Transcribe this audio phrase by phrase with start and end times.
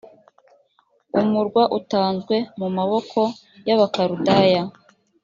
[1.21, 3.19] umurwa utanzwe mu maboko
[3.67, 4.63] y abakaludaya